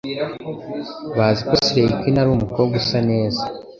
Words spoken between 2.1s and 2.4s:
ari